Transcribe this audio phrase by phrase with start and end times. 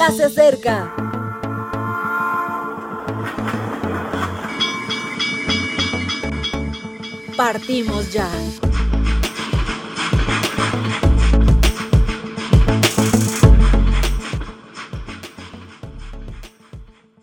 [0.00, 0.94] ya se acerca.
[7.36, 8.28] Partimos ya.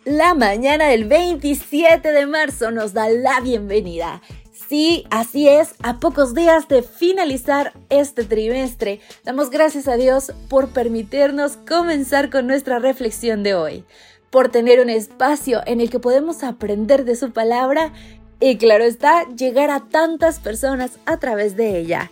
[0.06, 4.22] La mañana del 27 de marzo nos da la bienvenida.
[4.68, 10.70] Sí, así es, a pocos días de finalizar este trimestre, damos gracias a Dios por
[10.70, 13.86] permitirnos comenzar con nuestra reflexión de hoy,
[14.30, 17.94] por tener un espacio en el que podemos aprender de su palabra
[18.42, 22.12] y claro está, llegar a tantas personas a través de ella.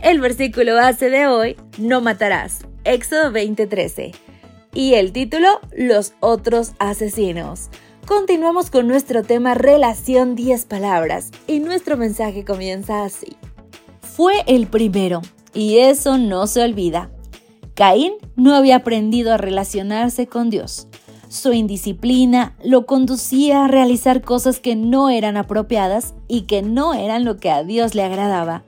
[0.00, 4.14] El versículo base de hoy, no matarás, Éxodo 20:13.
[4.72, 7.68] Y el título, Los otros asesinos.
[8.10, 13.36] Continuamos con nuestro tema Relación 10 palabras y nuestro mensaje comienza así.
[14.00, 15.22] Fue el primero,
[15.54, 17.12] y eso no se olvida.
[17.74, 20.88] Caín no había aprendido a relacionarse con Dios.
[21.28, 27.24] Su indisciplina lo conducía a realizar cosas que no eran apropiadas y que no eran
[27.24, 28.64] lo que a Dios le agradaba.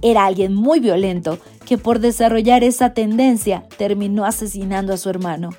[0.00, 5.50] Era alguien muy violento que por desarrollar esa tendencia terminó asesinando a su hermano.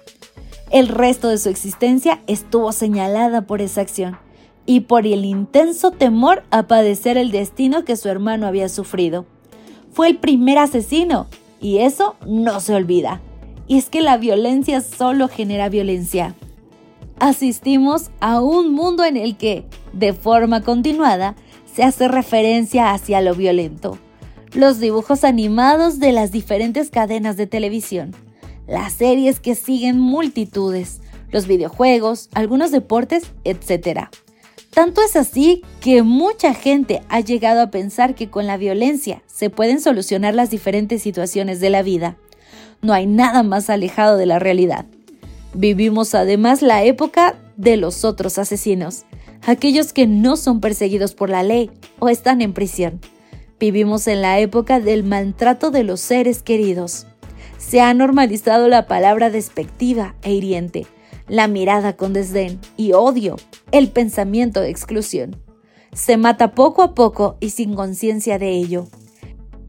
[0.71, 4.19] El resto de su existencia estuvo señalada por esa acción
[4.67, 9.25] y por el intenso temor a padecer el destino que su hermano había sufrido.
[9.91, 11.25] Fue el primer asesino
[11.59, 13.19] y eso no se olvida.
[13.67, 16.35] Y es que la violencia solo genera violencia.
[17.19, 23.33] Asistimos a un mundo en el que, de forma continuada, se hace referencia hacia lo
[23.33, 23.97] violento.
[24.53, 28.15] Los dibujos animados de las diferentes cadenas de televisión
[28.69, 34.09] las series que siguen multitudes, los videojuegos, algunos deportes, etc.
[34.71, 39.49] Tanto es así que mucha gente ha llegado a pensar que con la violencia se
[39.49, 42.17] pueden solucionar las diferentes situaciones de la vida.
[42.81, 44.85] No hay nada más alejado de la realidad.
[45.53, 49.05] Vivimos además la época de los otros asesinos,
[49.45, 53.01] aquellos que no son perseguidos por la ley o están en prisión.
[53.59, 57.07] Vivimos en la época del maltrato de los seres queridos.
[57.59, 60.87] Se ha normalizado la palabra despectiva e hiriente,
[61.27, 63.35] la mirada con desdén y odio,
[63.71, 65.35] el pensamiento de exclusión.
[65.91, 68.87] Se mata poco a poco y sin conciencia de ello.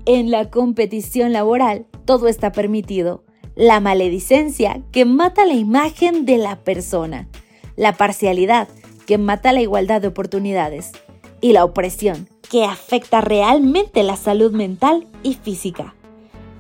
[0.07, 3.25] En la competición laboral todo está permitido.
[3.57, 7.29] La maledicencia que mata la imagen de la persona.
[7.75, 8.69] La parcialidad
[9.05, 10.93] que mata la igualdad de oportunidades.
[11.41, 15.95] Y la opresión que afecta realmente la salud mental y física.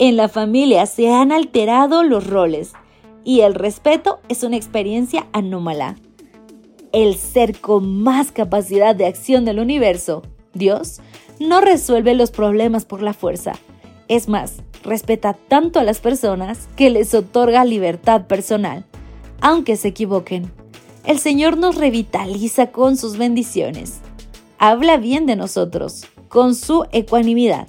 [0.00, 2.72] En la familia se han alterado los roles
[3.22, 5.96] y el respeto es una experiencia anómala.
[6.90, 10.22] El ser con más capacidad de acción del universo,
[10.54, 11.02] Dios,
[11.38, 13.52] no resuelve los problemas por la fuerza.
[14.08, 18.86] Es más, respeta tanto a las personas que les otorga libertad personal,
[19.42, 20.50] aunque se equivoquen.
[21.04, 23.98] El Señor nos revitaliza con sus bendiciones.
[24.56, 27.68] Habla bien de nosotros, con su ecuanimidad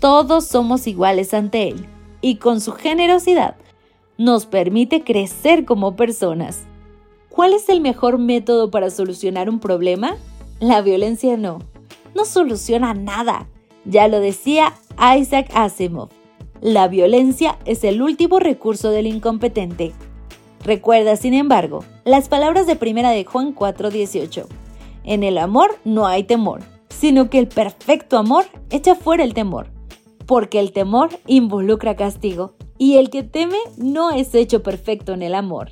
[0.00, 1.86] todos somos iguales ante Él
[2.20, 3.56] y con su generosidad
[4.16, 6.64] nos permite crecer como personas.
[7.28, 10.16] ¿Cuál es el mejor método para solucionar un problema?
[10.60, 11.60] La violencia no.
[12.14, 13.48] No soluciona nada.
[13.84, 14.74] Ya lo decía
[15.16, 16.08] Isaac Asimov.
[16.60, 19.92] La violencia es el último recurso del incompetente.
[20.64, 24.46] Recuerda, sin embargo, las palabras de primera de Juan 4:18.
[25.04, 29.77] En el amor no hay temor, sino que el perfecto amor echa fuera el temor
[30.28, 35.34] porque el temor involucra castigo y el que teme no es hecho perfecto en el
[35.34, 35.70] amor.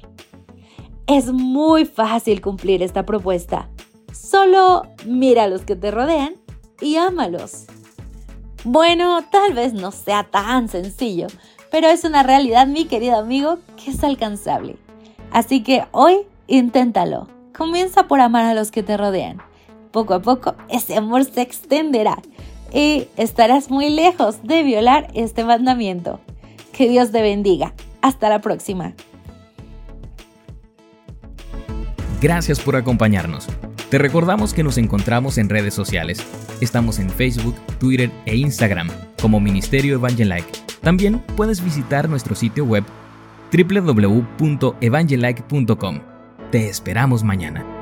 [1.07, 3.69] Es muy fácil cumplir esta propuesta.
[4.15, 6.37] Solo mira a los que te rodean
[6.81, 7.67] y ámalos.
[8.65, 11.27] Bueno, tal vez no sea tan sencillo,
[11.71, 14.77] pero es una realidad, mi querido amigo, que es alcanzable.
[15.33, 17.29] Así que hoy inténtalo.
[17.55, 19.37] Comienza por amar a los que te rodean.
[19.93, 22.23] Poco a poco ese amor se extenderá
[22.73, 26.21] y estarás muy lejos de violar este mandamiento.
[26.73, 27.75] Que Dios te bendiga.
[28.03, 28.95] Hasta la próxima.
[32.21, 33.47] Gracias por acompañarnos.
[33.91, 36.19] Te recordamos que nos encontramos en redes sociales.
[36.61, 38.89] Estamos en Facebook, Twitter e Instagram
[39.21, 40.51] como Ministerio Evangelike.
[40.81, 42.83] También puedes visitar nuestro sitio web
[43.53, 46.01] www.evangelike.com.
[46.51, 47.76] Te esperamos mañana.